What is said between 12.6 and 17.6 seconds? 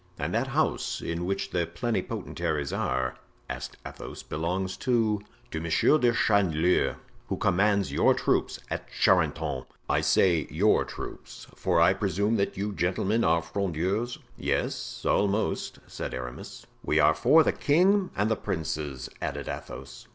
gentlemen are Frondeurs?" "Yes, almost," said Aramis. "We are for the